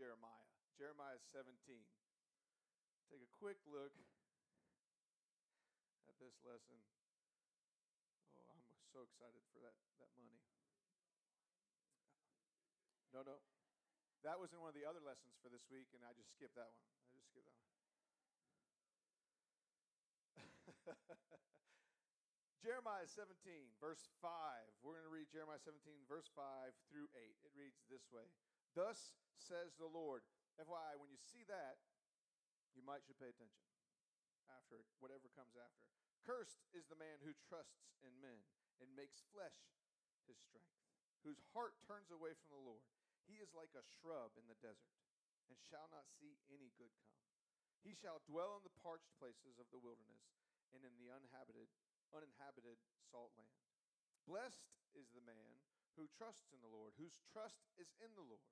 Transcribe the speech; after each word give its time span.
Jeremiah. 0.00 0.48
Jeremiah 0.80 1.20
17. 1.28 1.52
Take 3.12 3.20
a 3.20 3.28
quick 3.36 3.60
look 3.68 3.92
at 6.08 6.16
this 6.16 6.40
lesson. 6.40 6.80
Oh, 8.32 8.48
I'm 8.48 8.64
so 8.88 9.04
excited 9.04 9.44
for 9.52 9.60
that, 9.60 9.76
that 10.00 10.08
money. 10.16 10.40
No, 13.12 13.28
no. 13.28 13.44
That 14.24 14.40
was 14.40 14.56
in 14.56 14.64
one 14.64 14.72
of 14.72 14.78
the 14.80 14.88
other 14.88 15.04
lessons 15.04 15.36
for 15.44 15.52
this 15.52 15.68
week, 15.68 15.92
and 15.92 16.00
I 16.00 16.16
just 16.16 16.32
skipped 16.32 16.56
that 16.56 16.72
one. 16.72 16.88
I 17.04 17.12
just 17.20 17.28
skipped 17.28 17.44
that 17.44 17.60
one. 17.60 17.68
Jeremiah 22.64 23.04
17, 23.04 23.36
verse 23.76 24.08
5. 24.24 24.32
We're 24.80 24.96
going 24.96 25.04
to 25.04 25.12
read 25.12 25.28
Jeremiah 25.28 25.60
17, 25.60 26.08
verse 26.08 26.32
5 26.32 26.72
through 26.88 27.12
8. 27.12 27.20
It 27.44 27.52
reads 27.52 27.84
this 27.92 28.08
way 28.08 28.24
Thus 28.74 29.16
says 29.36 29.74
the 29.76 29.90
Lord. 29.90 30.22
FYI, 30.60 31.00
when 31.00 31.08
you 31.08 31.16
see 31.16 31.42
that, 31.48 31.80
you 32.76 32.84
might 32.84 33.02
should 33.02 33.16
pay 33.16 33.32
attention 33.32 33.64
after 34.52 34.84
whatever 35.00 35.32
comes 35.32 35.56
after. 35.56 35.84
Cursed 36.22 36.60
is 36.76 36.84
the 36.86 37.00
man 37.00 37.18
who 37.24 37.32
trusts 37.48 37.96
in 38.04 38.12
men 38.20 38.44
and 38.78 38.92
makes 38.92 39.24
flesh 39.32 39.56
his 40.28 40.36
strength, 40.36 40.76
whose 41.24 41.40
heart 41.56 41.80
turns 41.88 42.12
away 42.12 42.36
from 42.36 42.52
the 42.52 42.66
Lord. 42.66 42.84
He 43.24 43.40
is 43.40 43.56
like 43.56 43.72
a 43.72 43.86
shrub 43.98 44.36
in 44.36 44.44
the 44.46 44.58
desert 44.60 45.00
and 45.48 45.58
shall 45.58 45.88
not 45.90 46.06
see 46.20 46.38
any 46.52 46.70
good 46.76 46.92
come. 47.02 47.18
He 47.80 47.96
shall 47.96 48.20
dwell 48.28 48.60
in 48.60 48.64
the 48.66 48.80
parched 48.84 49.10
places 49.16 49.56
of 49.56 49.66
the 49.72 49.80
wilderness 49.80 50.28
and 50.76 50.84
in 50.84 50.94
the 51.00 51.10
uninhabited 51.10 51.72
uninhabited 52.10 52.78
salt 53.06 53.30
land. 53.38 53.62
Blessed 54.26 54.66
is 54.98 55.08
the 55.14 55.22
man 55.22 55.62
who 56.00 56.08
trusts 56.16 56.48
in 56.48 56.64
the 56.64 56.72
Lord, 56.72 56.96
whose 56.96 57.20
trust 57.28 57.68
is 57.76 57.92
in 58.00 58.08
the 58.16 58.24
Lord. 58.24 58.48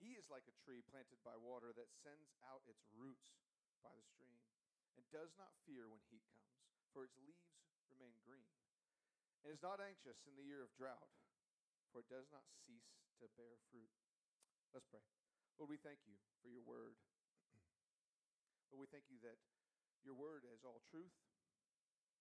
He 0.00 0.16
is 0.16 0.32
like 0.32 0.48
a 0.48 0.56
tree 0.64 0.80
planted 0.80 1.20
by 1.20 1.36
water 1.36 1.76
that 1.76 1.92
sends 1.92 2.32
out 2.40 2.64
its 2.64 2.88
roots 2.96 3.36
by 3.84 3.92
the 3.92 4.08
stream 4.08 4.40
and 4.96 5.04
does 5.12 5.36
not 5.36 5.52
fear 5.68 5.84
when 5.84 6.00
heat 6.08 6.24
comes, 6.32 6.56
for 6.96 7.04
its 7.04 7.20
leaves 7.20 7.52
remain 7.92 8.16
green, 8.24 8.48
and 9.44 9.52
is 9.52 9.60
not 9.60 9.84
anxious 9.84 10.24
in 10.24 10.32
the 10.32 10.48
year 10.48 10.64
of 10.64 10.72
drought, 10.80 11.12
for 11.92 12.00
it 12.00 12.08
does 12.08 12.32
not 12.32 12.48
cease 12.64 12.96
to 13.20 13.28
bear 13.36 13.60
fruit. 13.68 13.92
Let's 14.72 14.88
pray. 14.88 15.04
Lord, 15.60 15.68
we 15.68 15.80
thank 15.80 16.08
you 16.08 16.16
for 16.40 16.48
your 16.48 16.64
word. 16.64 16.96
Lord, 18.72 18.88
we 18.88 18.92
thank 18.92 19.12
you 19.12 19.20
that 19.28 19.36
your 20.00 20.16
word 20.16 20.48
is 20.48 20.64
all 20.64 20.80
truth. 20.88 21.12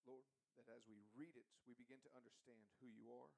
Lord, 0.04 0.28
that 0.60 0.68
as 0.72 0.84
we 0.88 1.08
read 1.16 1.40
it, 1.40 1.48
we 1.64 1.76
begin 1.76 2.04
to 2.04 2.12
understand 2.16 2.68
who 2.84 2.92
you 2.92 3.12
are. 3.12 3.32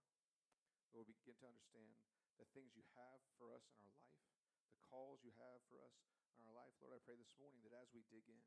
Lord, 0.98 1.14
we 1.14 1.22
begin 1.22 1.38
to 1.46 1.54
understand 1.54 1.94
the 2.42 2.50
things 2.58 2.74
you 2.74 2.82
have 2.98 3.22
for 3.38 3.54
us 3.54 3.70
in 3.78 3.86
our 3.86 4.02
life, 4.02 4.26
the 4.74 4.82
calls 4.90 5.22
you 5.22 5.30
have 5.38 5.62
for 5.70 5.78
us 5.86 5.94
in 6.34 6.42
our 6.42 6.58
life. 6.58 6.74
Lord, 6.82 6.98
I 6.98 7.02
pray 7.06 7.14
this 7.14 7.30
morning 7.38 7.62
that 7.70 7.78
as 7.78 7.94
we 7.94 8.02
dig 8.10 8.26
in, 8.26 8.42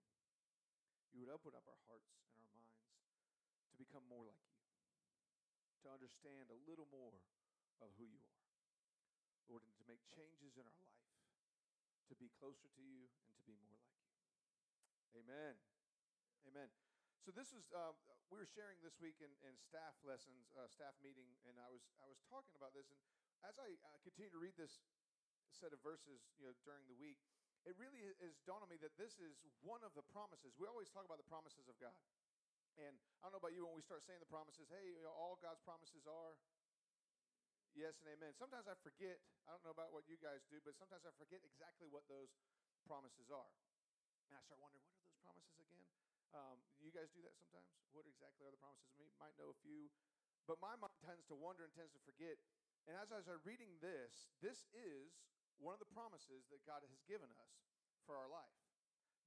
you 1.15 1.23
would 1.23 1.31
open 1.31 1.55
up 1.55 1.63
our 1.71 1.79
hearts 1.87 2.11
and 2.11 2.43
our 2.43 2.51
minds 2.51 2.91
to 3.71 3.79
become 3.79 4.03
more 4.11 4.27
like 4.27 4.43
you, 4.51 4.67
to 5.87 5.95
understand 5.95 6.51
a 6.51 6.59
little 6.67 6.91
more 6.91 7.23
of 7.79 7.95
who 7.95 8.11
you 8.11 8.19
are. 8.19 8.43
Lord, 9.47 9.63
and 9.63 9.75
to 9.79 9.87
make 9.87 10.03
changes 10.11 10.59
in 10.59 10.67
our 10.67 10.83
life, 10.83 11.07
to 12.11 12.19
be 12.19 12.35
closer 12.35 12.67
to 12.67 12.83
you 12.83 13.07
and 13.31 13.35
to 13.39 13.47
be 13.47 13.55
more 13.63 13.79
like 13.79 13.95
you. 13.95 14.11
Amen. 15.23 15.55
Amen. 16.51 16.90
So 17.21 17.29
this 17.37 17.53
was 17.53 17.69
uh, 17.77 17.93
we 18.33 18.41
were 18.41 18.49
sharing 18.49 18.81
this 18.81 18.97
week 18.97 19.21
in, 19.21 19.29
in 19.45 19.53
staff 19.61 19.93
lessons, 20.09 20.49
uh, 20.57 20.65
staff 20.73 20.97
meeting, 21.05 21.29
and 21.45 21.61
I 21.61 21.69
was 21.69 21.85
I 22.01 22.09
was 22.09 22.17
talking 22.33 22.57
about 22.57 22.73
this, 22.73 22.89
and 22.89 22.97
as 23.45 23.61
I 23.61 23.77
uh, 23.85 24.01
continue 24.01 24.33
to 24.33 24.41
read 24.41 24.57
this 24.57 24.81
set 25.53 25.77
of 25.77 25.85
verses, 25.85 26.33
you 26.41 26.49
know, 26.49 26.57
during 26.65 26.89
the 26.89 26.97
week, 26.97 27.21
it 27.69 27.77
really 27.77 28.01
is 28.25 28.41
dawned 28.49 28.65
on 28.65 28.73
me 28.73 28.81
that 28.81 28.97
this 28.97 29.21
is 29.21 29.37
one 29.61 29.85
of 29.85 29.93
the 29.93 30.01
promises. 30.09 30.57
We 30.57 30.65
always 30.65 30.89
talk 30.89 31.05
about 31.05 31.21
the 31.21 31.29
promises 31.29 31.69
of 31.69 31.77
God, 31.77 32.01
and 32.81 32.97
I 33.21 33.29
don't 33.29 33.37
know 33.37 33.45
about 33.45 33.53
you 33.53 33.69
when 33.69 33.77
we 33.77 33.85
start 33.85 34.01
saying 34.09 34.25
the 34.25 34.33
promises. 34.33 34.73
Hey, 34.73 34.97
you 34.97 35.05
know, 35.05 35.13
all 35.13 35.37
God's 35.45 35.61
promises 35.61 36.09
are 36.09 36.41
yes 37.77 38.01
and 38.01 38.17
amen. 38.17 38.33
Sometimes 38.33 38.65
I 38.65 38.81
forget. 38.81 39.21
I 39.45 39.53
don't 39.53 39.65
know 39.69 39.77
about 39.77 39.93
what 39.93 40.09
you 40.09 40.17
guys 40.17 40.41
do, 40.49 40.57
but 40.65 40.73
sometimes 40.73 41.05
I 41.05 41.13
forget 41.21 41.45
exactly 41.45 41.85
what 41.85 42.09
those 42.09 42.33
promises 42.89 43.29
are, 43.29 43.53
and 44.25 44.33
I 44.33 44.41
start 44.41 44.57
wondering 44.57 44.89
what 44.89 44.97
are 44.97 45.05
those 45.05 45.21
promises 45.21 45.61
again. 45.61 46.00
Um, 46.31 46.63
you 46.79 46.95
guys 46.95 47.11
do 47.11 47.23
that 47.27 47.35
sometimes? 47.35 47.67
What 47.91 48.07
exactly 48.07 48.47
are 48.47 48.55
the 48.55 48.63
promises? 48.63 48.95
We 48.95 49.11
might 49.19 49.35
know 49.35 49.51
a 49.51 49.59
few, 49.67 49.91
but 50.47 50.63
my 50.63 50.79
mind 50.79 50.95
tends 51.03 51.27
to 51.27 51.35
wonder 51.35 51.67
and 51.67 51.75
tends 51.75 51.91
to 51.99 52.03
forget. 52.07 52.39
And 52.87 52.95
as 52.97 53.11
I 53.11 53.19
was 53.19 53.43
reading 53.43 53.75
this, 53.83 54.31
this 54.39 54.71
is 54.71 55.11
one 55.59 55.75
of 55.75 55.83
the 55.83 55.91
promises 55.91 56.47
that 56.55 56.63
God 56.65 56.87
has 56.87 57.03
given 57.05 57.29
us 57.43 57.53
for 58.07 58.15
our 58.15 58.31
life. 58.31 58.57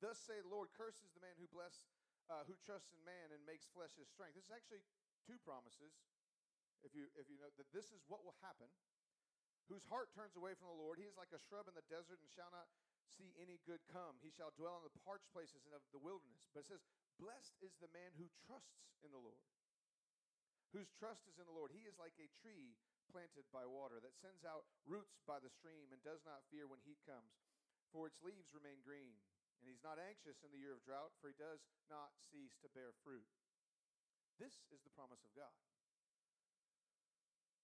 Thus 0.02 0.20
say 0.20 0.40
the 0.40 0.52
Lord, 0.52 0.72
curses 0.74 1.12
the 1.14 1.24
man 1.24 1.36
who 1.38 1.48
bless, 1.52 1.88
uh, 2.28 2.44
who 2.48 2.56
trusts 2.64 2.92
in 2.96 3.00
man 3.04 3.32
and 3.32 3.40
makes 3.44 3.70
flesh 3.72 3.94
his 3.96 4.10
strength. 4.10 4.36
This 4.36 4.48
is 4.48 4.56
actually 4.56 4.84
two 5.24 5.40
promises. 5.44 5.96
If 6.84 6.92
you 6.92 7.08
if 7.16 7.32
you 7.32 7.40
know 7.40 7.48
that 7.56 7.72
this 7.72 7.96
is 7.96 8.04
what 8.12 8.28
will 8.28 8.36
happen, 8.44 8.68
whose 9.72 9.88
heart 9.88 10.12
turns 10.12 10.36
away 10.36 10.52
from 10.60 10.68
the 10.68 10.76
Lord, 10.76 11.00
he 11.00 11.08
is 11.08 11.16
like 11.16 11.32
a 11.32 11.40
shrub 11.40 11.72
in 11.72 11.76
the 11.80 11.88
desert 11.88 12.20
and 12.20 12.28
shall 12.28 12.52
not 12.52 12.68
see 13.06 13.36
any 13.40 13.60
good 13.68 13.84
come. 13.92 14.20
He 14.24 14.32
shall 14.32 14.56
dwell 14.56 14.80
in 14.80 14.88
the 14.88 14.96
parched 15.04 15.30
places 15.36 15.64
and 15.68 15.76
of 15.76 15.84
the 15.92 16.02
wilderness. 16.02 16.48
But 16.52 16.66
it 16.66 16.70
says, 16.72 16.84
Blessed 17.20 17.56
is 17.62 17.76
the 17.78 17.92
man 17.94 18.16
who 18.18 18.30
trusts 18.48 18.98
in 19.06 19.14
the 19.14 19.22
Lord, 19.22 19.44
whose 20.74 20.90
trust 20.98 21.28
is 21.30 21.38
in 21.38 21.46
the 21.46 21.54
Lord. 21.54 21.70
He 21.74 21.86
is 21.86 22.00
like 22.02 22.18
a 22.18 22.32
tree 22.42 22.74
planted 23.12 23.46
by 23.54 23.70
water 23.70 24.02
that 24.02 24.18
sends 24.18 24.42
out 24.42 24.66
roots 24.90 25.22
by 25.30 25.38
the 25.38 25.54
stream 25.54 25.94
and 25.94 26.02
does 26.02 26.26
not 26.26 26.48
fear 26.50 26.66
when 26.66 26.82
heat 26.82 27.00
comes, 27.06 27.38
for 27.94 28.10
its 28.10 28.24
leaves 28.26 28.50
remain 28.56 28.82
green. 28.82 29.14
And 29.62 29.70
he's 29.72 29.86
not 29.86 30.02
anxious 30.02 30.44
in 30.44 30.52
the 30.52 30.60
year 30.60 30.76
of 30.76 30.84
drought, 30.84 31.16
for 31.22 31.32
he 31.32 31.38
does 31.40 31.64
not 31.88 32.12
cease 32.34 32.58
to 32.66 32.74
bear 32.74 32.92
fruit. 33.06 33.30
This 34.42 34.66
is 34.74 34.82
the 34.84 34.92
promise 34.92 35.24
of 35.24 35.32
God. 35.38 35.56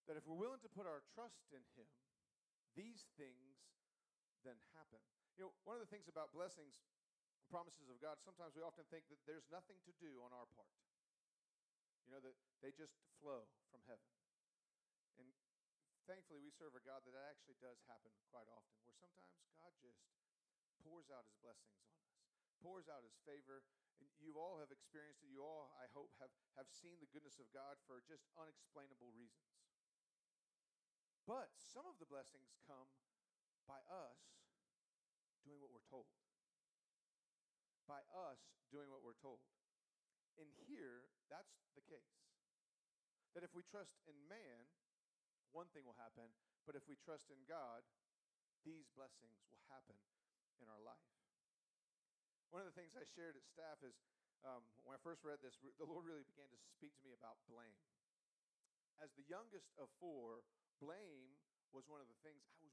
That 0.08 0.16
if 0.16 0.24
we're 0.24 0.40
willing 0.40 0.64
to 0.64 0.72
put 0.72 0.88
our 0.88 1.04
trust 1.12 1.44
in 1.52 1.60
him, 1.76 1.90
these 2.78 3.04
things 3.20 3.60
then 4.48 4.56
happen. 4.78 5.04
You 5.40 5.48
know, 5.48 5.56
one 5.64 5.80
of 5.80 5.84
the 5.88 5.88
things 5.88 6.12
about 6.12 6.36
blessings, 6.36 6.84
promises 7.48 7.88
of 7.88 7.96
God, 8.04 8.20
sometimes 8.20 8.60
we 8.60 8.60
often 8.60 8.84
think 8.92 9.08
that 9.08 9.24
there's 9.24 9.48
nothing 9.48 9.80
to 9.88 9.96
do 9.96 10.20
on 10.20 10.36
our 10.36 10.44
part. 10.52 10.76
You 12.04 12.12
know, 12.12 12.20
that 12.20 12.36
they 12.60 12.76
just 12.76 13.00
flow 13.24 13.48
from 13.72 13.80
heaven. 13.88 14.04
And 15.16 15.32
thankfully, 16.12 16.44
we 16.44 16.52
serve 16.52 16.76
a 16.76 16.84
God 16.84 17.08
that 17.08 17.16
actually 17.16 17.56
does 17.64 17.80
happen 17.88 18.12
quite 18.28 18.52
often, 18.52 18.84
where 18.84 19.00
sometimes 19.00 19.32
God 19.56 19.72
just 19.80 20.04
pours 20.84 21.08
out 21.08 21.24
his 21.24 21.40
blessings 21.40 21.72
on 21.72 21.88
us, 21.88 22.04
pours 22.60 22.92
out 22.92 23.08
his 23.08 23.16
favor. 23.24 23.64
And 24.04 24.12
you 24.20 24.36
all 24.36 24.60
have 24.60 24.76
experienced 24.76 25.24
it. 25.24 25.32
You 25.32 25.48
all, 25.48 25.72
I 25.80 25.88
hope, 25.96 26.12
have, 26.20 26.36
have 26.60 26.68
seen 26.68 27.00
the 27.00 27.08
goodness 27.16 27.40
of 27.40 27.48
God 27.56 27.80
for 27.88 28.04
just 28.04 28.28
unexplainable 28.36 29.16
reasons. 29.16 29.56
But 31.24 31.56
some 31.56 31.88
of 31.88 31.96
the 31.96 32.12
blessings 32.12 32.60
come 32.68 32.92
by 33.64 33.80
us 33.88 34.39
doing 35.44 35.60
what 35.60 35.72
we're 35.74 35.86
told. 35.88 36.10
By 37.88 38.06
us 38.14 38.40
doing 38.70 38.90
what 38.94 39.02
we're 39.02 39.18
told. 39.18 39.42
In 40.38 40.48
here, 40.70 41.10
that's 41.28 41.60
the 41.76 41.84
case. 41.84 42.22
That 43.36 43.44
if 43.44 43.52
we 43.54 43.66
trust 43.66 44.00
in 44.08 44.16
man, 44.30 44.70
one 45.52 45.68
thing 45.74 45.84
will 45.84 45.98
happen, 45.98 46.30
but 46.66 46.78
if 46.78 46.86
we 46.86 46.96
trust 47.02 47.34
in 47.34 47.42
God, 47.50 47.82
these 48.62 48.88
blessings 48.94 49.42
will 49.50 49.64
happen 49.72 49.98
in 50.62 50.68
our 50.70 50.82
life. 50.84 51.10
One 52.50 52.66
of 52.66 52.70
the 52.70 52.78
things 52.78 52.98
I 52.98 53.06
shared 53.06 53.38
at 53.38 53.46
staff 53.46 53.82
is 53.86 53.96
um, 54.42 54.64
when 54.88 54.96
I 54.96 55.02
first 55.04 55.22
read 55.22 55.44
this, 55.44 55.60
the 55.60 55.90
Lord 55.90 56.08
really 56.08 56.26
began 56.26 56.48
to 56.50 56.60
speak 56.78 56.96
to 56.98 57.04
me 57.06 57.12
about 57.12 57.38
blame. 57.46 57.78
As 59.00 59.12
the 59.16 59.28
youngest 59.28 59.72
of 59.80 59.92
four, 60.00 60.44
blame 60.80 61.40
was 61.72 61.88
one 61.88 62.02
of 62.02 62.10
the 62.10 62.20
things 62.26 62.44
I 62.48 62.56
was. 62.64 62.69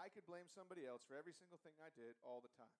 I 0.00 0.08
could 0.08 0.24
blame 0.24 0.48
somebody 0.48 0.88
else 0.88 1.04
for 1.04 1.12
every 1.12 1.36
single 1.36 1.60
thing 1.60 1.76
I 1.76 1.92
did 1.92 2.16
all 2.24 2.40
the 2.40 2.48
time. 2.56 2.72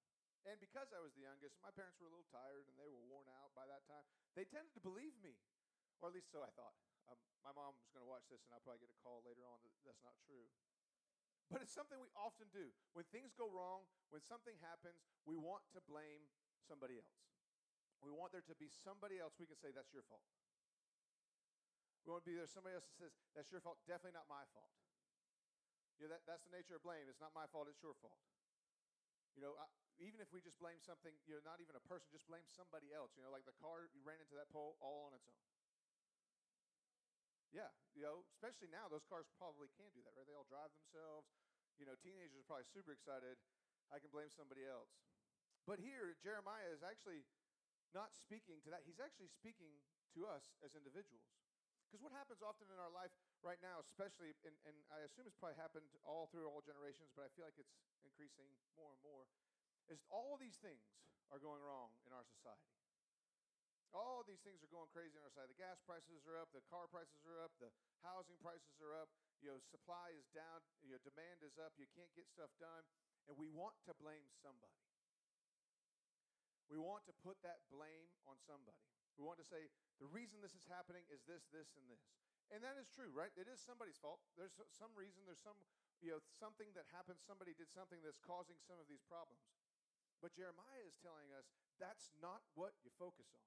And 0.48 0.56
because 0.56 0.88
I 0.96 1.04
was 1.04 1.12
the 1.12 1.28
youngest, 1.28 1.60
my 1.60 1.68
parents 1.68 2.00
were 2.00 2.08
a 2.08 2.14
little 2.16 2.32
tired 2.32 2.64
and 2.64 2.76
they 2.80 2.88
were 2.88 3.04
worn 3.12 3.28
out 3.44 3.52
by 3.52 3.68
that 3.68 3.84
time. 3.84 4.08
They 4.32 4.48
tended 4.48 4.72
to 4.72 4.80
believe 4.80 5.12
me, 5.20 5.36
or 6.00 6.08
at 6.08 6.16
least 6.16 6.32
so 6.32 6.40
I 6.40 6.48
thought. 6.56 6.72
Um, 7.12 7.20
my 7.44 7.52
mom 7.52 7.76
was 7.76 7.92
going 7.92 8.00
to 8.00 8.08
watch 8.08 8.24
this, 8.32 8.40
and 8.48 8.56
I'll 8.56 8.64
probably 8.64 8.80
get 8.80 8.88
a 8.88 9.00
call 9.04 9.20
later 9.20 9.44
on 9.44 9.60
that 9.60 9.72
that's 9.84 10.00
not 10.00 10.16
true. 10.24 10.48
But 11.52 11.60
it's 11.60 11.74
something 11.74 11.98
we 12.00 12.08
often 12.16 12.48
do. 12.54 12.72
When 12.96 13.04
things 13.12 13.36
go 13.36 13.50
wrong, 13.50 13.84
when 14.08 14.24
something 14.24 14.56
happens, 14.64 15.04
we 15.28 15.36
want 15.36 15.66
to 15.76 15.82
blame 15.84 16.24
somebody 16.64 16.96
else. 16.96 17.20
We 18.00 18.08
want 18.14 18.32
there 18.32 18.46
to 18.46 18.56
be 18.56 18.70
somebody 18.70 19.20
else 19.20 19.36
we 19.36 19.44
can 19.44 19.60
say, 19.60 19.74
that's 19.74 19.92
your 19.92 20.06
fault. 20.08 20.24
We 22.06 22.16
want 22.16 22.24
to 22.24 22.30
be 22.32 22.38
there 22.38 22.48
somebody 22.48 22.80
else 22.80 22.88
that 22.88 22.96
says, 22.96 23.12
that's 23.36 23.52
your 23.52 23.60
fault, 23.60 23.76
definitely 23.84 24.16
not 24.16 24.30
my 24.30 24.46
fault. 24.56 24.72
Know, 26.00 26.08
that, 26.08 26.24
that's 26.24 26.48
the 26.48 26.54
nature 26.56 26.80
of 26.80 26.82
blame. 26.82 27.04
It's 27.12 27.20
not 27.20 27.36
my 27.36 27.44
fault, 27.52 27.68
it's 27.68 27.84
your 27.84 27.92
fault. 28.00 28.16
You 29.36 29.44
know, 29.44 29.52
I, 29.60 29.68
even 30.00 30.16
if 30.24 30.32
we 30.32 30.40
just 30.40 30.56
blame 30.56 30.80
something, 30.80 31.12
you 31.28 31.36
know, 31.36 31.44
not 31.44 31.60
even 31.60 31.76
a 31.76 31.84
person, 31.84 32.08
just 32.08 32.24
blame 32.24 32.48
somebody 32.48 32.88
else. 32.88 33.12
You 33.20 33.22
know, 33.22 33.28
like 33.28 33.44
the 33.44 33.56
car, 33.60 33.84
ran 34.00 34.16
into 34.16 34.32
that 34.40 34.48
pole 34.48 34.80
all 34.80 35.04
on 35.06 35.12
its 35.12 35.28
own. 35.28 35.44
Yeah, 37.52 37.68
you 37.92 38.00
know, 38.00 38.24
especially 38.32 38.72
now, 38.72 38.88
those 38.88 39.04
cars 39.04 39.28
probably 39.36 39.68
can 39.76 39.92
do 39.92 40.00
that, 40.06 40.14
right? 40.16 40.24
They 40.24 40.38
all 40.38 40.48
drive 40.48 40.72
themselves. 40.72 41.28
You 41.76 41.84
know, 41.84 41.98
teenagers 42.00 42.40
are 42.40 42.48
probably 42.48 42.68
super 42.72 42.96
excited. 42.96 43.36
I 43.92 44.00
can 44.00 44.08
blame 44.08 44.30
somebody 44.32 44.64
else. 44.64 44.88
But 45.68 45.82
here, 45.82 46.16
Jeremiah 46.22 46.70
is 46.72 46.80
actually 46.80 47.26
not 47.92 48.14
speaking 48.14 48.62
to 48.64 48.70
that. 48.72 48.86
He's 48.86 49.02
actually 49.02 49.28
speaking 49.28 49.82
to 50.16 50.24
us 50.30 50.54
as 50.64 50.78
individuals. 50.78 51.26
Because 51.90 52.00
what 52.00 52.14
happens 52.14 52.38
often 52.38 52.70
in 52.70 52.78
our 52.78 52.90
life 52.90 53.10
right 53.40 53.60
now, 53.64 53.80
especially, 53.80 54.32
and, 54.44 54.54
and 54.68 54.76
I 54.92 55.04
assume 55.04 55.24
it's 55.24 55.38
probably 55.38 55.56
happened 55.56 55.88
all 56.04 56.28
through 56.28 56.48
all 56.48 56.60
generations, 56.60 57.12
but 57.16 57.24
I 57.24 57.30
feel 57.32 57.48
like 57.48 57.56
it's 57.56 57.72
increasing 58.04 58.48
more 58.76 58.92
and 58.92 59.00
more, 59.00 59.24
is 59.88 60.00
all 60.12 60.36
these 60.36 60.60
things 60.60 60.84
are 61.32 61.40
going 61.40 61.60
wrong 61.64 61.92
in 62.04 62.12
our 62.12 62.26
society. 62.26 62.70
All 63.90 64.22
these 64.22 64.38
things 64.46 64.62
are 64.62 64.70
going 64.70 64.86
crazy 64.94 65.18
in 65.18 65.22
our 65.26 65.34
society. 65.34 65.58
The 65.58 65.66
gas 65.66 65.82
prices 65.82 66.22
are 66.22 66.38
up, 66.38 66.54
the 66.54 66.62
car 66.70 66.86
prices 66.86 67.26
are 67.26 67.42
up, 67.42 67.50
the 67.58 67.74
housing 68.06 68.38
prices 68.38 68.78
are 68.78 68.94
up, 68.94 69.10
you 69.42 69.50
know, 69.50 69.58
supply 69.66 70.14
is 70.14 70.30
down, 70.30 70.62
you 70.86 70.94
know, 70.94 71.00
demand 71.02 71.42
is 71.42 71.58
up, 71.58 71.74
you 71.74 71.90
can't 71.90 72.12
get 72.14 72.30
stuff 72.30 72.54
done, 72.62 72.86
and 73.26 73.34
we 73.34 73.50
want 73.50 73.74
to 73.90 73.92
blame 73.98 74.30
somebody. 74.38 74.78
We 76.70 76.78
want 76.78 77.02
to 77.10 77.14
put 77.26 77.42
that 77.42 77.66
blame 77.66 78.14
on 78.30 78.38
somebody. 78.46 78.78
We 79.18 79.26
want 79.26 79.42
to 79.42 79.48
say, 79.48 79.66
the 79.98 80.06
reason 80.06 80.38
this 80.38 80.54
is 80.54 80.62
happening 80.70 81.02
is 81.10 81.26
this, 81.26 81.42
this, 81.50 81.66
and 81.74 81.82
this. 81.90 81.98
And 82.50 82.66
that 82.66 82.74
is 82.74 82.90
true, 82.90 83.14
right? 83.14 83.30
It 83.38 83.46
is 83.46 83.62
somebody's 83.62 83.98
fault. 83.98 84.18
There's 84.34 84.58
some 84.74 84.90
reason, 84.98 85.22
there's 85.22 85.42
some, 85.42 85.54
you 86.02 86.10
know, 86.10 86.20
something 86.34 86.66
that 86.74 86.90
happened, 86.90 87.22
somebody 87.22 87.54
did 87.54 87.70
something 87.70 88.02
that's 88.02 88.18
causing 88.18 88.58
some 88.58 88.82
of 88.82 88.90
these 88.90 89.06
problems. 89.06 89.46
But 90.18 90.34
Jeremiah 90.34 90.84
is 90.84 90.98
telling 90.98 91.30
us 91.32 91.48
that's 91.78 92.10
not 92.18 92.42
what 92.58 92.74
you 92.82 92.90
focus 92.98 93.30
on. 93.32 93.46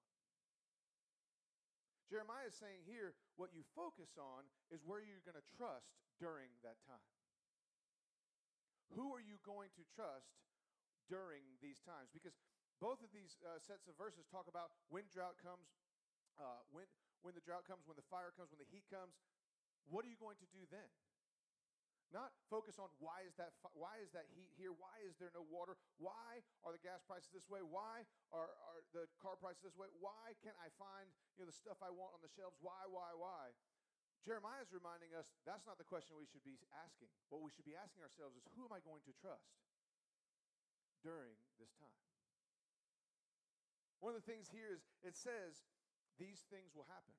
Jeremiah 2.10 2.50
is 2.50 2.58
saying 2.58 2.86
here, 2.86 3.16
what 3.36 3.52
you 3.52 3.66
focus 3.74 4.16
on 4.20 4.46
is 4.70 4.86
where 4.86 5.02
you're 5.02 5.24
going 5.24 5.40
to 5.40 5.50
trust 5.56 5.98
during 6.22 6.52
that 6.62 6.78
time. 6.86 7.10
Who 8.94 9.10
are 9.14 9.24
you 9.24 9.42
going 9.42 9.74
to 9.78 9.84
trust 9.98 10.30
during 11.10 11.42
these 11.64 11.82
times? 11.82 12.14
Because 12.14 12.38
both 12.78 13.02
of 13.02 13.10
these 13.10 13.40
uh, 13.42 13.58
sets 13.58 13.90
of 13.90 13.98
verses 13.98 14.30
talk 14.30 14.46
about 14.46 14.76
when 14.94 15.10
drought 15.10 15.42
comes, 15.42 15.74
uh, 16.38 16.62
when, 16.70 16.86
when 17.26 17.34
the 17.34 17.42
drought 17.42 17.66
comes, 17.66 17.90
when 17.90 17.98
the 17.98 18.06
fire 18.14 18.30
comes, 18.36 18.54
when 18.54 18.62
the 18.62 18.70
heat 19.12 19.20
comes. 19.20 19.20
What 19.92 20.08
are 20.08 20.12
you 20.12 20.20
going 20.20 20.40
to 20.40 20.48
do 20.56 20.64
then? 20.72 20.88
Not 22.14 22.30
focus 22.46 22.78
on 22.78 22.94
why 23.02 23.26
is 23.26 23.34
that 23.42 23.58
why 23.74 23.98
is 23.98 24.14
that 24.14 24.30
heat 24.38 24.54
here? 24.54 24.70
Why 24.70 25.02
is 25.02 25.18
there 25.18 25.34
no 25.34 25.42
water? 25.50 25.74
Why 25.98 26.46
are 26.62 26.70
the 26.70 26.78
gas 26.78 27.02
prices 27.02 27.34
this 27.34 27.50
way? 27.50 27.66
Why 27.66 28.06
are, 28.30 28.54
are 28.54 28.82
the 28.94 29.10
car 29.18 29.34
prices 29.34 29.66
this 29.66 29.74
way? 29.74 29.90
Why 29.98 30.38
can't 30.46 30.58
I 30.62 30.70
find 30.78 31.10
you 31.34 31.42
know 31.42 31.50
the 31.50 31.58
stuff 31.58 31.82
I 31.82 31.90
want 31.90 32.14
on 32.14 32.22
the 32.22 32.30
shelves? 32.30 32.54
Why, 32.62 32.86
why, 32.86 33.18
why? 33.18 33.58
Jeremiah 34.22 34.62
is 34.62 34.70
reminding 34.70 35.18
us 35.18 35.34
that's 35.42 35.66
not 35.66 35.82
the 35.82 35.90
question 35.90 36.14
we 36.14 36.30
should 36.30 36.46
be 36.46 36.62
asking. 36.86 37.10
What 37.34 37.42
we 37.42 37.50
should 37.50 37.66
be 37.66 37.74
asking 37.74 38.06
ourselves 38.06 38.38
is 38.38 38.46
who 38.54 38.62
am 38.62 38.72
I 38.78 38.80
going 38.86 39.02
to 39.10 39.14
trust 39.18 39.50
during 41.02 41.34
this 41.58 41.74
time? 41.82 41.98
One 44.06 44.14
of 44.14 44.22
the 44.22 44.28
things 44.30 44.54
here 44.54 44.70
is 44.70 44.86
it 45.02 45.18
says 45.18 45.66
these 46.22 46.46
things 46.54 46.78
will 46.78 46.86
happen. 46.94 47.18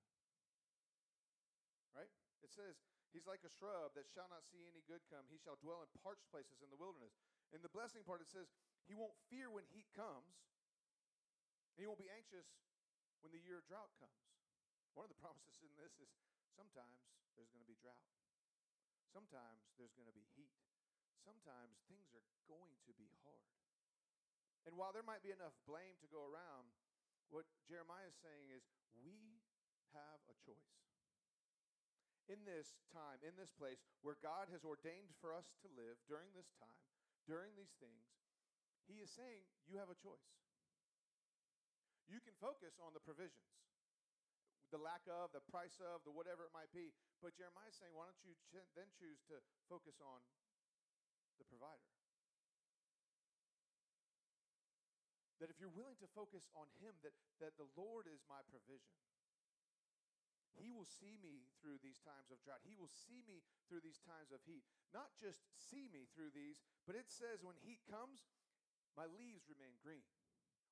Right? 1.94 2.10
It 2.42 2.50
says 2.50 2.82
He's 3.14 3.30
like 3.30 3.46
a 3.46 3.54
shrub 3.62 3.94
that 3.94 4.10
shall 4.10 4.26
not 4.26 4.42
see 4.50 4.66
any 4.66 4.82
good 4.90 5.06
come. 5.06 5.22
He 5.30 5.38
shall 5.38 5.54
dwell 5.62 5.86
in 5.86 5.88
parched 6.02 6.26
places 6.34 6.58
in 6.66 6.68
the 6.74 6.82
wilderness. 6.82 7.14
In 7.54 7.62
the 7.62 7.70
blessing 7.70 8.02
part, 8.02 8.18
it 8.18 8.26
says, 8.26 8.50
He 8.90 8.98
won't 8.98 9.14
fear 9.30 9.54
when 9.54 9.62
heat 9.70 9.86
comes, 9.94 10.34
and 11.70 11.78
he 11.78 11.86
won't 11.86 12.02
be 12.02 12.10
anxious 12.10 12.50
when 13.22 13.30
the 13.30 13.38
year 13.38 13.62
of 13.62 13.70
drought 13.70 13.94
comes. 14.02 14.18
One 14.98 15.06
of 15.06 15.14
the 15.14 15.22
promises 15.22 15.62
in 15.62 15.70
this 15.78 15.94
is 16.02 16.10
sometimes 16.58 17.06
there's 17.38 17.54
going 17.54 17.62
to 17.62 17.70
be 17.70 17.78
drought, 17.78 18.02
sometimes 19.14 19.70
there's 19.78 19.94
going 19.94 20.10
to 20.10 20.18
be 20.18 20.26
heat, 20.34 20.58
sometimes 21.22 21.86
things 21.86 22.10
are 22.18 22.26
going 22.50 22.74
to 22.82 22.92
be 22.98 23.14
hard. 23.22 23.46
And 24.66 24.74
while 24.74 24.90
there 24.90 25.06
might 25.06 25.22
be 25.22 25.30
enough 25.30 25.54
blame 25.70 26.02
to 26.02 26.10
go 26.10 26.26
around, 26.26 26.66
what 27.30 27.46
Jeremiah 27.62 28.10
is 28.10 28.18
saying 28.18 28.50
is 28.50 28.66
we 29.06 29.38
have 29.94 30.18
a 30.26 30.34
choice 30.42 30.74
in 32.28 32.40
this 32.48 32.72
time, 32.88 33.20
in 33.20 33.36
this 33.36 33.52
place 33.52 33.84
where 34.00 34.16
God 34.24 34.48
has 34.48 34.64
ordained 34.64 35.12
for 35.20 35.36
us 35.36 35.52
to 35.60 35.68
live 35.76 36.00
during 36.08 36.32
this 36.32 36.48
time, 36.56 36.80
during 37.28 37.52
these 37.56 37.76
things, 37.80 38.04
He 38.88 39.00
is 39.00 39.12
saying 39.12 39.44
you 39.68 39.76
have 39.76 39.92
a 39.92 39.98
choice. 39.98 40.32
You 42.08 42.20
can 42.20 42.36
focus 42.36 42.76
on 42.80 42.92
the 42.92 43.00
provisions, 43.00 43.48
the 44.68 44.80
lack 44.80 45.04
of, 45.08 45.32
the 45.32 45.44
price 45.48 45.80
of, 45.80 46.04
the 46.04 46.12
whatever 46.12 46.44
it 46.44 46.52
might 46.52 46.72
be. 46.72 46.92
But 47.24 47.32
Jeremiah 47.36 47.72
is 47.72 47.76
saying, 47.80 47.96
why 47.96 48.04
don't 48.04 48.20
you 48.20 48.36
ch- 48.52 48.68
then 48.76 48.88
choose 48.92 49.24
to 49.32 49.40
focus 49.68 49.96
on 50.04 50.20
the 51.40 51.48
provider? 51.48 51.88
That 55.40 55.48
if 55.48 55.56
you're 55.56 55.72
willing 55.72 55.96
to 56.04 56.08
focus 56.12 56.44
on 56.52 56.68
Him, 56.80 56.92
that, 57.00 57.16
that 57.40 57.56
the 57.56 57.68
Lord 57.72 58.04
is 58.04 58.20
my 58.28 58.44
provision 58.52 58.92
he 60.58 60.70
will 60.70 60.86
see 60.86 61.18
me 61.18 61.50
through 61.58 61.82
these 61.82 61.98
times 62.02 62.30
of 62.30 62.38
drought. 62.46 62.62
He 62.62 62.78
will 62.78 62.90
see 62.90 63.22
me 63.26 63.42
through 63.66 63.82
these 63.82 63.98
times 64.02 64.30
of 64.30 64.42
heat. 64.46 64.62
Not 64.94 65.10
just 65.18 65.42
see 65.58 65.90
me 65.90 66.06
through 66.14 66.30
these, 66.34 66.62
but 66.86 66.94
it 66.94 67.10
says 67.10 67.42
when 67.42 67.58
heat 67.62 67.82
comes, 67.90 68.26
my 68.94 69.10
leaves 69.10 69.50
remain 69.50 69.74
green. 69.82 70.06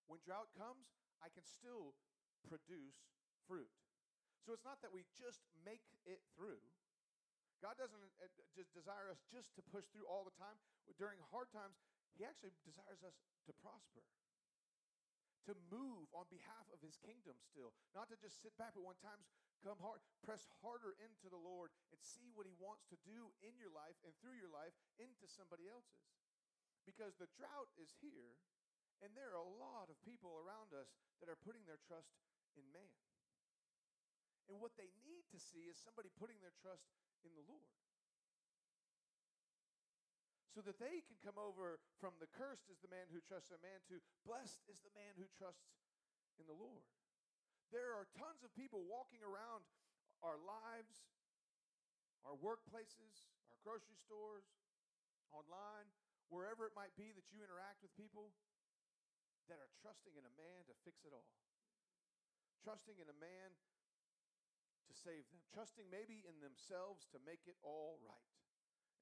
When 0.07 0.23
drought 0.23 0.55
comes, 0.55 0.95
I 1.19 1.31
can 1.31 1.47
still 1.47 1.95
produce 2.47 3.11
fruit. 3.47 3.71
So 4.43 4.51
it's 4.55 4.67
not 4.67 4.83
that 4.83 4.91
we 4.91 5.07
just 5.15 5.43
make 5.63 5.87
it 6.03 6.23
through. 6.35 6.63
God 7.63 7.79
doesn't 7.79 8.03
uh, 8.19 8.27
just 8.59 8.75
desire 8.75 9.07
us 9.07 9.23
just 9.31 9.55
to 9.55 9.63
push 9.63 9.87
through 9.95 10.11
all 10.11 10.27
the 10.27 10.35
time. 10.35 10.59
During 10.99 11.23
hard 11.31 11.47
times, 11.55 11.79
He 12.19 12.27
actually 12.27 12.55
desires 12.67 13.07
us 13.07 13.15
to 13.47 13.55
prosper 13.63 14.03
to 15.51 15.55
move 15.71 16.07
on 16.15 16.31
behalf 16.31 16.67
of 16.71 16.79
his 16.79 16.95
kingdom 17.03 17.35
still. 17.43 17.75
Not 17.93 18.11
to 18.11 18.17
just 18.19 18.39
sit 18.43 18.55
back, 18.55 18.75
but 18.79 18.87
when 18.87 18.99
times 19.03 19.27
come 19.63 19.79
hard, 19.83 20.03
press 20.23 20.47
harder 20.63 20.95
into 21.03 21.27
the 21.31 21.39
Lord 21.39 21.75
and 21.91 21.99
see 22.03 22.31
what 22.35 22.47
he 22.47 22.55
wants 22.59 22.87
to 22.91 22.99
do 23.03 23.31
in 23.43 23.55
your 23.59 23.71
life 23.75 23.99
and 24.07 24.15
through 24.19 24.39
your 24.39 24.51
life 24.51 24.75
into 24.99 25.27
somebody 25.27 25.67
else's. 25.67 26.07
Because 26.83 27.15
the 27.19 27.31
drought 27.39 27.71
is 27.79 27.95
here, 28.03 28.39
and 29.03 29.15
there 29.15 29.35
are 29.35 29.43
a 29.43 29.55
lot 29.59 29.87
of 29.87 29.99
people 30.03 30.35
around 30.35 30.75
us 30.75 30.91
that 31.23 31.31
are 31.31 31.39
putting 31.39 31.63
their 31.67 31.79
trust 31.87 32.11
in 32.59 32.67
man. 32.75 32.99
And 34.51 34.59
what 34.59 34.75
they 34.75 34.91
need 35.07 35.27
to 35.31 35.39
see 35.39 35.71
is 35.71 35.79
somebody 35.79 36.11
putting 36.19 36.43
their 36.43 36.55
trust 36.59 36.91
in 37.23 37.31
the 37.39 37.47
Lord 37.47 37.71
so 40.53 40.61
that 40.61 40.77
they 40.77 41.01
can 41.09 41.17
come 41.25 41.41
over 41.41 41.81
from 41.97 42.13
the 42.21 42.29
cursed 42.29 42.69
is 42.69 42.77
the 42.85 42.93
man 42.93 43.09
who 43.09 43.25
trusts 43.25 43.49
in 43.49 43.61
man 43.65 43.81
to 43.89 43.97
blessed 44.29 44.61
is 44.69 44.85
the 44.85 44.93
man 44.93 45.17
who 45.17 45.25
trusts 45.41 45.73
in 46.37 46.45
the 46.45 46.57
Lord. 46.57 46.85
There 47.73 47.97
are 47.97 48.05
tons 48.13 48.45
of 48.45 48.53
people 48.53 48.85
walking 48.85 49.25
around 49.25 49.65
our 50.21 50.37
lives, 50.37 51.09
our 52.29 52.37
workplaces, 52.37 53.33
our 53.49 53.57
grocery 53.65 53.97
stores, 53.97 54.45
online, 55.33 55.89
wherever 56.29 56.69
it 56.69 56.77
might 56.77 56.93
be 57.01 57.17
that 57.17 57.33
you 57.33 57.41
interact 57.41 57.81
with 57.81 57.97
people 57.97 58.37
that 59.49 59.57
are 59.57 59.73
trusting 59.81 60.13
in 60.13 60.25
a 60.29 60.35
man 60.37 60.69
to 60.69 60.77
fix 60.85 61.01
it 61.09 61.17
all. 61.17 61.33
Trusting 62.61 63.01
in 63.01 63.09
a 63.09 63.17
man 63.17 63.57
to 64.87 64.93
save 64.93 65.25
them. 65.33 65.41
Trusting 65.49 65.89
maybe 65.89 66.23
in 66.29 66.45
themselves 66.45 67.09
to 67.17 67.19
make 67.25 67.49
it 67.49 67.57
all 67.65 67.97
right 68.05 68.37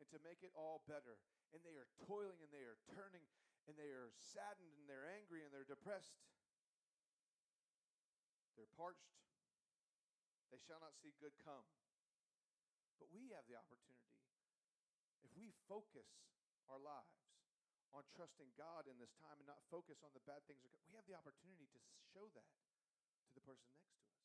and 0.01 0.09
to 0.15 0.19
make 0.25 0.41
it 0.41 0.55
all 0.57 0.81
better 0.89 1.19
and 1.55 1.61
they 1.67 1.75
are 1.75 1.89
toiling 2.07 2.39
and 2.43 2.51
they 2.55 2.65
are 2.65 2.79
turning 2.95 3.27
and 3.67 3.75
they 3.77 3.91
are 3.91 4.11
saddened 4.15 4.75
and 4.79 4.87
they're 4.87 5.07
angry 5.07 5.43
and 5.43 5.51
they're 5.51 5.69
depressed. 5.69 6.19
They're 8.59 8.71
parched. 8.75 9.15
They 10.51 10.59
shall 10.63 10.83
not 10.83 10.99
see 10.99 11.15
good 11.23 11.35
come. 11.43 11.67
But 12.99 13.09
we 13.15 13.33
have 13.33 13.47
the 13.49 13.57
opportunity, 13.57 14.13
if 15.25 15.33
we 15.33 15.55
focus 15.71 16.11
our 16.69 16.77
lives 16.77 17.33
on 17.97 18.07
trusting 18.13 18.53
God 18.55 18.87
in 18.87 19.01
this 19.01 19.17
time 19.19 19.41
and 19.41 19.49
not 19.49 19.65
focus 19.73 20.05
on 20.05 20.13
the 20.13 20.23
bad 20.29 20.45
things, 20.47 20.63
we 20.87 20.95
have 20.95 21.09
the 21.09 21.17
opportunity 21.17 21.67
to 21.73 21.81
show 22.13 22.29
that 22.37 22.51
to 23.27 23.33
the 23.35 23.43
person 23.43 23.67
next 23.73 23.91
to 23.97 24.05
us. 24.05 24.21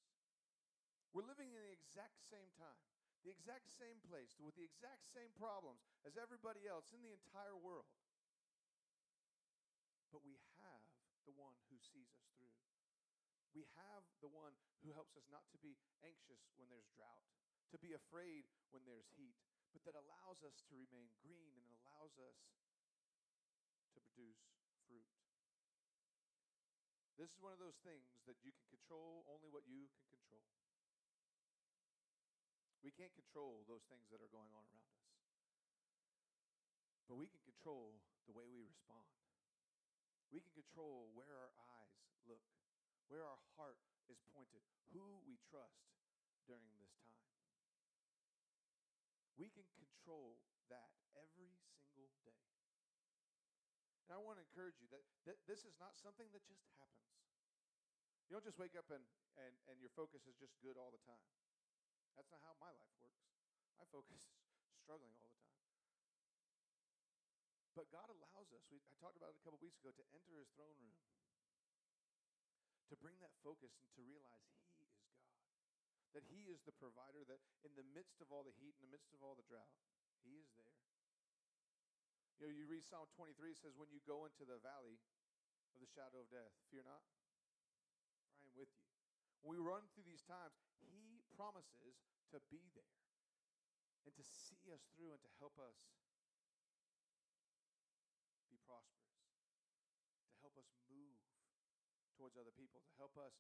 We're 1.16 1.26
living 1.26 1.56
in 1.56 1.62
the 1.64 1.72
exact 1.72 2.20
same 2.28 2.52
time 2.60 2.95
the 3.26 3.34
exact 3.34 3.74
same 3.74 3.98
place, 4.06 4.38
with 4.38 4.54
the 4.54 4.62
exact 4.62 5.10
same 5.10 5.34
problems 5.34 5.82
as 6.06 6.14
everybody 6.14 6.70
else 6.70 6.94
in 6.94 7.02
the 7.02 7.10
entire 7.10 7.58
world. 7.58 7.90
But 10.14 10.22
we 10.22 10.38
have 10.62 10.86
the 11.26 11.34
one 11.34 11.58
who 11.74 11.82
sees 11.82 12.14
us 12.14 12.30
through. 12.38 12.54
We 13.58 13.66
have 13.82 14.06
the 14.22 14.30
one 14.30 14.54
who 14.86 14.94
helps 14.94 15.18
us 15.18 15.26
not 15.34 15.50
to 15.58 15.60
be 15.60 15.74
anxious 16.06 16.54
when 16.62 16.70
there's 16.70 16.86
drought, 16.94 17.26
to 17.74 17.82
be 17.82 17.98
afraid 17.98 18.46
when 18.70 18.86
there's 18.86 19.10
heat, 19.18 19.42
but 19.74 19.82
that 19.90 19.98
allows 19.98 20.46
us 20.46 20.62
to 20.70 20.78
remain 20.78 21.10
green 21.26 21.58
and 21.58 21.66
allows 21.82 22.14
us 22.22 22.38
to 23.96 24.00
produce 24.06 24.54
fruit. 24.86 25.10
This 27.18 27.34
is 27.34 27.42
one 27.42 27.56
of 27.56 27.64
those 27.64 27.82
things 27.82 28.06
that 28.30 28.38
you 28.46 28.54
can 28.54 28.68
control 28.70 29.26
only 29.26 29.50
what 29.50 29.66
you 29.66 29.90
can 29.90 30.06
control. 30.14 30.46
We 32.86 32.94
can't 32.94 33.18
control 33.18 33.66
those 33.66 33.82
things 33.90 34.06
that 34.14 34.22
are 34.22 34.30
going 34.30 34.54
on 34.54 34.62
around 34.70 34.94
us. 34.94 35.10
But 37.10 37.18
we 37.18 37.26
can 37.26 37.42
control 37.42 37.98
the 38.30 38.38
way 38.38 38.46
we 38.46 38.62
respond. 38.62 39.10
We 40.30 40.46
can 40.46 40.54
control 40.54 41.10
where 41.18 41.34
our 41.34 41.54
eyes 41.82 41.98
look, 42.30 42.46
where 43.10 43.26
our 43.26 43.42
heart 43.58 43.82
is 44.06 44.22
pointed, 44.38 44.62
who 44.94 45.18
we 45.26 45.42
trust 45.50 45.98
during 46.46 46.70
this 46.78 46.94
time. 47.02 47.26
We 49.34 49.50
can 49.50 49.66
control 49.74 50.38
that 50.70 50.94
every 51.18 51.58
single 51.74 52.14
day. 52.22 52.38
And 54.06 54.14
I 54.14 54.22
want 54.22 54.38
to 54.38 54.46
encourage 54.46 54.78
you 54.78 54.86
that, 54.94 55.02
that 55.26 55.42
this 55.50 55.66
is 55.66 55.74
not 55.82 55.98
something 55.98 56.30
that 56.38 56.46
just 56.46 56.62
happens. 56.78 57.18
You 58.30 58.38
don't 58.38 58.46
just 58.46 58.62
wake 58.62 58.78
up 58.78 58.94
and, 58.94 59.02
and, 59.42 59.54
and 59.74 59.82
your 59.82 59.94
focus 59.98 60.30
is 60.30 60.38
just 60.38 60.54
good 60.62 60.78
all 60.78 60.94
the 60.94 61.02
time. 61.10 61.26
That's 62.16 62.32
not 62.32 62.42
how 62.48 62.56
my 62.58 62.72
life 62.72 62.96
works. 63.04 63.28
My 63.76 63.88
focus 63.92 64.32
struggling 64.80 65.14
all 65.20 65.30
the 65.30 65.44
time. 65.44 65.56
But 67.76 67.92
God 67.92 68.08
allows 68.08 68.56
us, 68.56 68.64
we, 68.72 68.80
I 68.88 68.96
talked 69.04 69.20
about 69.20 69.36
it 69.36 69.38
a 69.38 69.44
couple 69.44 69.60
weeks 69.60 69.84
ago, 69.84 69.92
to 69.92 70.06
enter 70.16 70.40
his 70.40 70.48
throne 70.56 70.80
room, 70.80 70.96
to 72.88 72.96
bring 72.96 73.20
that 73.20 73.36
focus 73.44 73.76
and 73.84 73.92
to 74.00 74.02
realize 74.08 74.48
he 74.80 74.88
is 74.88 74.96
God. 74.96 75.12
That 76.16 76.24
he 76.32 76.48
is 76.48 76.64
the 76.64 76.72
provider, 76.72 77.28
that 77.28 77.44
in 77.68 77.76
the 77.76 77.84
midst 77.92 78.24
of 78.24 78.32
all 78.32 78.48
the 78.48 78.56
heat, 78.56 78.80
in 78.80 78.88
the 78.88 78.94
midst 78.96 79.12
of 79.12 79.20
all 79.20 79.36
the 79.36 79.44
drought, 79.52 79.76
he 80.24 80.40
is 80.40 80.48
there. 80.56 80.80
You 82.40 82.48
know, 82.48 82.52
you 82.56 82.64
read 82.64 82.88
Psalm 82.88 83.12
23, 83.20 83.52
it 83.52 83.60
says, 83.60 83.76
When 83.76 83.92
you 83.92 84.00
go 84.08 84.24
into 84.24 84.48
the 84.48 84.60
valley 84.64 84.96
of 85.76 85.84
the 85.84 85.92
shadow 85.92 86.24
of 86.24 86.32
death, 86.32 86.56
fear 86.72 86.84
not, 86.88 87.04
for 88.32 88.40
I 88.40 88.48
am 88.48 88.56
with 88.56 88.72
you. 88.72 88.88
When 89.44 89.56
we 89.56 89.60
run 89.60 89.84
through 89.92 90.08
these 90.08 90.24
times, 90.24 90.56
promises 91.36 92.00
to 92.32 92.40
be 92.48 92.64
there 92.72 92.96
and 94.08 94.16
to 94.16 94.24
see 94.24 94.72
us 94.72 94.88
through 94.96 95.12
and 95.12 95.20
to 95.20 95.32
help 95.44 95.60
us 95.60 95.76
be 98.48 98.56
prosperous, 98.64 99.20
to 100.32 100.36
help 100.40 100.56
us 100.56 100.72
move 100.88 101.20
towards 102.16 102.40
other 102.40 102.56
people, 102.56 102.80
to 102.88 102.96
help 102.96 103.20
us 103.20 103.36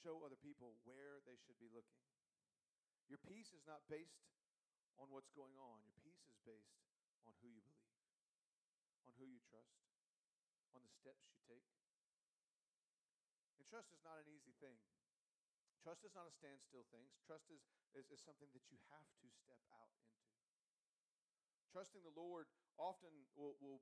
show 0.00 0.24
other 0.24 0.40
people 0.40 0.80
where 0.88 1.20
they 1.28 1.36
should 1.36 1.60
be 1.60 1.68
looking. 1.68 2.00
Your 3.06 3.20
peace 3.22 3.52
is 3.52 3.62
not 3.68 3.84
based 3.86 4.32
on 4.96 5.12
what's 5.12 5.30
going 5.36 5.54
on, 5.60 5.84
your 5.84 5.94
peace 6.00 6.24
is 6.24 6.40
based 6.48 6.80
on 7.28 7.36
who 7.44 7.52
you 7.52 7.60
believe, 7.60 7.92
on 9.04 9.12
who 9.20 9.28
you 9.28 9.38
trust, 9.44 9.76
on 10.72 10.80
the 10.80 10.90
steps 10.90 11.28
you 11.28 11.38
take. 11.44 11.68
And 13.60 13.66
trust 13.68 13.92
is 13.92 14.00
not 14.00 14.16
an 14.22 14.30
easy 14.32 14.56
thing. 14.58 14.78
Trust 15.86 16.02
is 16.02 16.18
not 16.18 16.26
a 16.26 16.34
standstill 16.34 16.82
thing. 16.90 17.06
Trust 17.30 17.46
is, 17.46 17.62
is, 17.94 18.02
is 18.10 18.18
something 18.18 18.50
that 18.58 18.66
you 18.74 18.78
have 18.90 19.06
to 19.22 19.30
step 19.30 19.62
out 19.70 19.86
into. 19.94 20.18
Trusting 21.70 22.02
the 22.02 22.10
Lord 22.10 22.50
often 22.74 23.14
will, 23.38 23.54
will 23.62 23.78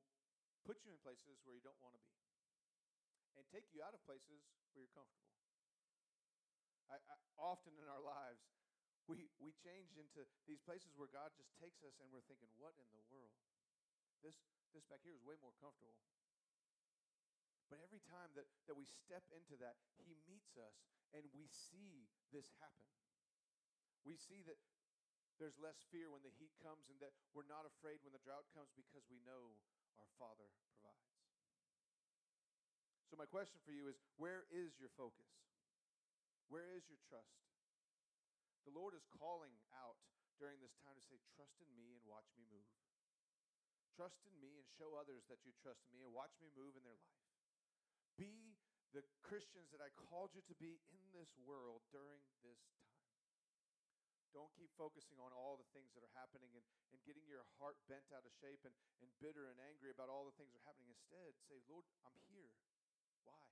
put 0.68 0.84
you 0.84 0.92
in 0.92 1.00
places 1.00 1.40
where 1.48 1.56
you 1.56 1.64
don't 1.64 1.80
want 1.80 1.96
to 1.96 2.04
be 2.04 2.20
and 3.40 3.48
take 3.48 3.72
you 3.72 3.80
out 3.80 3.96
of 3.96 4.04
places 4.04 4.44
where 4.76 4.84
you're 4.84 4.92
comfortable. 4.92 5.32
I, 6.92 7.00
I, 7.00 7.16
often 7.40 7.72
in 7.80 7.88
our 7.88 8.04
lives, 8.04 8.52
we, 9.08 9.32
we 9.40 9.56
change 9.64 9.96
into 9.96 10.28
these 10.44 10.60
places 10.60 10.92
where 11.00 11.08
God 11.08 11.32
just 11.40 11.56
takes 11.56 11.80
us 11.88 11.96
and 12.04 12.12
we're 12.12 12.28
thinking, 12.28 12.52
what 12.60 12.76
in 12.76 12.84
the 12.92 13.00
world? 13.08 13.32
This, 14.20 14.36
this 14.76 14.84
back 14.92 15.00
here 15.00 15.16
is 15.16 15.24
way 15.24 15.40
more 15.40 15.56
comfortable. 15.56 15.96
But 17.74 17.82
every 17.82 18.06
time 18.06 18.30
that, 18.38 18.46
that 18.70 18.78
we 18.78 18.86
step 18.86 19.26
into 19.34 19.58
that, 19.58 19.74
He 20.06 20.14
meets 20.30 20.54
us 20.54 20.78
and 21.10 21.26
we 21.34 21.50
see 21.50 22.06
this 22.30 22.54
happen. 22.62 22.86
We 24.06 24.14
see 24.14 24.46
that 24.46 24.62
there's 25.42 25.58
less 25.58 25.82
fear 25.90 26.06
when 26.06 26.22
the 26.22 26.30
heat 26.38 26.54
comes 26.62 26.86
and 26.86 27.02
that 27.02 27.10
we're 27.34 27.50
not 27.50 27.66
afraid 27.66 27.98
when 28.06 28.14
the 28.14 28.22
drought 28.22 28.46
comes 28.54 28.70
because 28.78 29.02
we 29.10 29.18
know 29.26 29.58
our 29.98 30.06
Father 30.22 30.46
provides. 30.70 31.18
So, 33.10 33.18
my 33.18 33.26
question 33.26 33.58
for 33.66 33.74
you 33.74 33.90
is 33.90 33.98
where 34.22 34.46
is 34.54 34.78
your 34.78 34.94
focus? 34.94 35.26
Where 36.46 36.70
is 36.78 36.86
your 36.86 37.02
trust? 37.10 37.42
The 38.70 38.76
Lord 38.78 38.94
is 38.94 39.02
calling 39.18 39.58
out 39.74 39.98
during 40.38 40.62
this 40.62 40.78
time 40.78 40.94
to 40.94 41.02
say, 41.02 41.18
Trust 41.34 41.58
in 41.58 41.66
me 41.74 41.90
and 41.98 42.06
watch 42.06 42.30
me 42.38 42.46
move. 42.54 42.70
Trust 43.98 44.22
in 44.30 44.38
me 44.38 44.62
and 44.62 44.66
show 44.78 44.94
others 44.94 45.26
that 45.26 45.42
you 45.42 45.50
trust 45.58 45.82
in 45.90 45.98
me 45.98 46.06
and 46.06 46.14
watch 46.14 46.38
me 46.38 46.54
move 46.54 46.78
in 46.78 46.86
their 46.86 47.02
life. 47.02 47.23
Be 48.14 48.54
the 48.94 49.02
Christians 49.26 49.74
that 49.74 49.82
I 49.82 49.90
called 49.94 50.30
you 50.34 50.42
to 50.46 50.54
be 50.54 50.78
in 50.94 51.02
this 51.10 51.30
world 51.42 51.82
during 51.90 52.22
this 52.46 52.62
time. 52.70 52.94
Don't 54.34 54.50
keep 54.58 54.70
focusing 54.74 55.18
on 55.22 55.30
all 55.30 55.54
the 55.54 55.66
things 55.70 55.94
that 55.94 56.02
are 56.02 56.14
happening 56.18 56.50
and, 56.58 56.66
and 56.90 56.98
getting 57.06 57.22
your 57.26 57.46
heart 57.62 57.78
bent 57.86 58.10
out 58.10 58.26
of 58.26 58.34
shape 58.42 58.66
and, 58.66 58.74
and 58.98 59.06
bitter 59.22 59.46
and 59.46 59.58
angry 59.62 59.94
about 59.94 60.10
all 60.10 60.26
the 60.26 60.34
things 60.34 60.50
that 60.50 60.58
are 60.62 60.70
happening. 60.74 60.90
Instead, 60.90 61.38
say, 61.46 61.62
Lord, 61.70 61.86
I'm 62.02 62.18
here. 62.26 62.50
Why? 63.22 63.46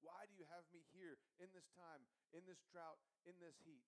Why 0.00 0.24
do 0.24 0.32
you 0.32 0.48
have 0.48 0.64
me 0.72 0.80
here 0.96 1.20
in 1.36 1.52
this 1.52 1.68
time, 1.76 2.08
in 2.32 2.48
this 2.48 2.64
drought, 2.72 2.96
in 3.28 3.36
this 3.44 3.60
heat? 3.60 3.84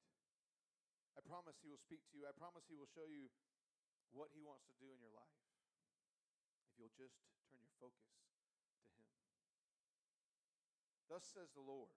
I 1.16 1.24
promise 1.24 1.56
He 1.64 1.72
will 1.72 1.80
speak 1.80 2.04
to 2.12 2.20
you. 2.20 2.28
I 2.28 2.36
promise 2.36 2.68
He 2.68 2.76
will 2.76 2.90
show 2.92 3.08
you 3.08 3.32
what 4.12 4.28
He 4.36 4.44
wants 4.44 4.68
to 4.68 4.76
do 4.76 4.92
in 4.92 5.00
your 5.00 5.16
life 5.16 5.40
if 6.68 6.76
you'll 6.76 6.92
just 6.92 7.16
turn 7.48 7.56
your 7.64 7.72
focus. 7.80 8.04
Thus 11.14 11.30
says 11.30 11.54
the 11.54 11.62
Lord 11.62 11.94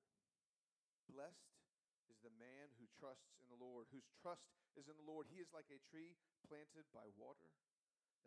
Blessed 1.09 1.57
is 2.05 2.21
the 2.21 2.29
man 2.37 2.69
who 2.77 2.85
trusts 3.01 3.33
in 3.41 3.49
the 3.49 3.57
Lord, 3.57 3.89
whose 3.89 4.05
trust 4.21 4.45
is 4.77 4.85
in 4.85 4.93
the 4.93 5.09
Lord. 5.09 5.25
He 5.25 5.41
is 5.41 5.49
like 5.57 5.73
a 5.73 5.81
tree 5.89 6.13
planted 6.45 6.85
by 6.93 7.09
water 7.17 7.49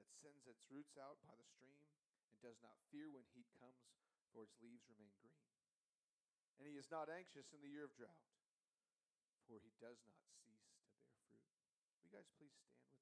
that 0.03 0.11
sends 0.19 0.51
its 0.51 0.67
roots 0.67 0.99
out 0.99 1.23
by 1.23 1.39
the 1.39 1.47
stream 1.47 1.79
and 2.35 2.43
does 2.43 2.59
not 2.59 2.75
fear 2.91 3.07
when 3.07 3.23
heat 3.31 3.47
comes, 3.63 3.87
for 4.35 4.43
its 4.43 4.59
leaves 4.59 4.83
remain 4.91 5.15
green. 5.23 5.47
And 6.59 6.67
he 6.67 6.75
is 6.75 6.91
not 6.91 7.07
anxious 7.07 7.55
in 7.55 7.63
the 7.63 7.71
year 7.71 7.87
of 7.87 7.95
drought, 7.95 8.27
for 9.47 9.63
he 9.63 9.71
does 9.79 10.03
not 10.11 10.19
cease 10.43 10.75
to 10.75 10.83
bear 10.83 10.91
fruit. 10.91 10.91
Will 11.95 12.03
you 12.03 12.11
guys 12.19 12.27
please 12.35 12.51
stand 12.59 12.75
with 12.75 12.91
me? 12.91 13.01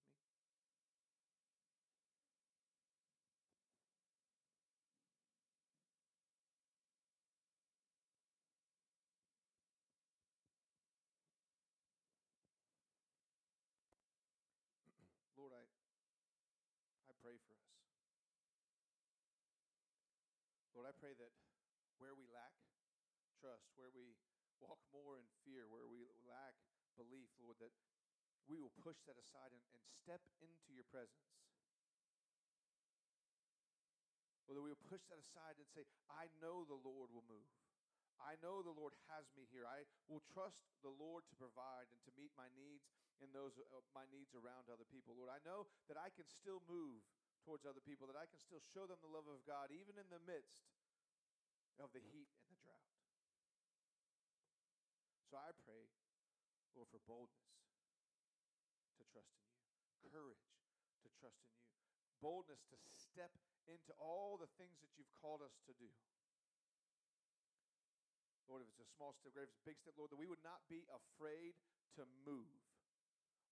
Lord, 15.39 15.55
I, 15.55 15.63
I 15.63 17.15
pray 17.23 17.39
for 17.39 17.55
us. 17.55 17.71
Lord, 20.75 20.83
I 20.83 20.87
pray 20.99 21.15
that 21.15 21.31
where 22.03 22.19
we 22.19 22.27
lack 22.35 22.55
trust, 23.39 23.71
where 23.79 23.95
we 23.95 24.19
walk 24.59 24.83
more 24.91 25.15
in 25.15 25.27
fear, 25.47 25.71
where 25.71 25.87
we 25.87 26.11
lack 26.27 26.59
belief, 26.99 27.31
Lord, 27.39 27.55
that 27.63 27.71
we 28.51 28.59
will 28.59 28.75
push 28.83 28.99
that 29.07 29.15
aside 29.15 29.55
and, 29.55 29.63
and 29.79 29.83
step 29.95 30.19
into 30.43 30.75
your 30.75 30.87
presence. 30.91 31.31
Or 34.51 34.59
that 34.59 34.65
we 34.65 34.75
will 34.75 34.89
push 34.91 35.07
that 35.07 35.23
aside 35.23 35.61
and 35.61 35.69
say, 35.71 35.87
I 36.11 36.27
know 36.43 36.67
the 36.67 36.79
Lord 36.83 37.15
will 37.15 37.27
move. 37.31 37.47
I 38.19 38.35
know 38.43 38.67
the 38.67 38.75
Lord 38.75 38.99
has 39.15 39.31
me 39.39 39.47
here. 39.55 39.63
I 39.63 39.87
will 40.11 40.25
trust 40.35 40.59
the 40.83 40.91
Lord 40.91 41.23
to 41.31 41.39
provide 41.39 41.87
and 41.95 42.03
to 42.03 42.11
meet 42.19 42.35
my 42.35 42.51
needs 42.59 42.91
and 43.23 43.31
those 43.31 43.55
uh, 43.55 43.79
my 43.95 44.11
needs 44.11 44.35
around 44.35 44.67
other 44.67 44.89
people. 44.91 45.15
Lord, 45.15 45.31
I 45.31 45.39
know 45.47 45.71
that 45.87 45.95
I 45.95 46.11
can 46.11 46.27
still 46.27 46.59
move 46.67 47.07
towards 47.47 47.63
other 47.63 47.83
people, 47.85 48.11
that 48.11 48.19
I 48.19 48.27
can 48.27 48.43
still 48.43 48.59
show 48.75 48.91
them 48.91 48.99
the 48.99 49.13
love 49.13 49.31
of 49.31 49.39
God 49.47 49.71
even 49.71 49.95
in 49.95 50.09
the 50.11 50.19
midst 50.27 50.59
of 51.79 51.91
the 51.95 52.03
heat 52.03 52.31
and 52.43 52.49
the 52.51 52.59
drought. 52.63 52.91
So 55.31 55.39
I 55.39 55.51
pray, 55.65 55.87
Lord, 56.75 56.89
for 56.91 57.03
boldness 57.07 57.51
to 58.99 59.05
trust 59.13 59.35
in 59.39 59.47
you, 59.51 59.63
courage 60.11 60.47
to 61.05 61.09
trust 61.21 61.43
in 61.47 61.55
you, 61.59 61.71
boldness 62.19 62.65
to 62.73 62.77
step 62.97 63.31
into 63.69 63.93
all 64.01 64.41
the 64.41 64.49
things 64.57 64.81
that 64.81 64.91
you've 64.97 65.13
called 65.21 65.45
us 65.45 65.61
to 65.69 65.77
do. 65.77 65.93
Lord, 68.49 68.65
if 68.65 68.73
it's 68.73 68.81
a 68.81 68.91
small 68.97 69.13
step, 69.13 69.37
if 69.37 69.45
it's 69.45 69.61
a 69.61 69.69
big 69.69 69.77
step, 69.77 69.93
Lord, 70.01 70.09
that 70.09 70.17
we 70.17 70.25
would 70.25 70.41
not 70.41 70.65
be 70.73 70.89
afraid 70.89 71.53
to 72.01 72.09
move 72.25 72.49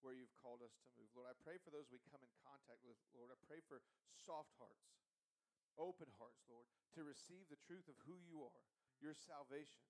where 0.01 0.17
you've 0.17 0.33
called 0.41 0.65
us 0.65 0.73
to 0.81 0.89
move. 0.97 1.13
Lord, 1.13 1.29
I 1.29 1.37
pray 1.45 1.61
for 1.61 1.69
those 1.69 1.85
we 1.93 2.01
come 2.09 2.25
in 2.25 2.33
contact 2.41 2.81
with, 2.81 2.97
Lord. 3.13 3.29
I 3.29 3.37
pray 3.45 3.61
for 3.69 3.85
soft 4.25 4.57
hearts, 4.57 4.89
open 5.77 6.09
hearts, 6.17 6.45
Lord, 6.49 6.69
to 6.97 7.05
receive 7.05 7.49
the 7.49 7.61
truth 7.69 7.87
of 7.89 7.97
who 8.09 8.17
you 8.25 8.45
are, 8.45 8.65
your 9.01 9.13
salvation, 9.13 9.85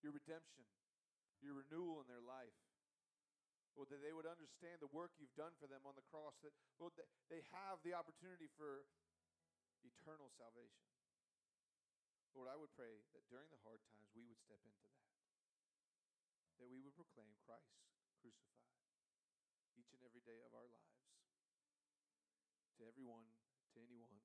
your 0.00 0.12
redemption, 0.12 0.64
your 1.44 1.60
renewal 1.60 2.00
in 2.02 2.08
their 2.08 2.24
life. 2.24 2.56
Lord, 3.76 3.92
that 3.94 4.02
they 4.02 4.10
would 4.10 4.26
understand 4.26 4.82
the 4.82 4.90
work 4.90 5.14
you've 5.20 5.38
done 5.38 5.54
for 5.62 5.70
them 5.70 5.86
on 5.86 5.94
the 5.94 6.06
cross, 6.10 6.34
that, 6.42 6.50
Lord, 6.82 6.98
that 6.98 7.06
they 7.30 7.46
have 7.54 7.78
the 7.86 7.94
opportunity 7.94 8.50
for 8.58 8.82
eternal 9.86 10.32
salvation. 10.34 10.82
Lord, 12.34 12.50
I 12.50 12.58
would 12.58 12.74
pray 12.74 13.06
that 13.14 13.22
during 13.30 13.46
the 13.54 13.62
hard 13.62 13.78
times 13.86 14.10
we 14.18 14.26
would 14.26 14.40
step 14.42 14.58
into 14.66 14.82
that. 14.82 14.98
That 16.58 16.66
we 16.66 16.82
would 16.82 16.98
proclaim 16.98 17.38
Christ 17.46 17.78
crucified 18.18 18.66
each 19.78 19.94
and 19.94 20.02
every 20.02 20.26
day 20.26 20.42
of 20.42 20.50
our 20.58 20.66
lives. 20.66 20.98
To 22.78 22.86
everyone 22.86 23.30
to 23.78 23.86
anyone. 23.86 24.17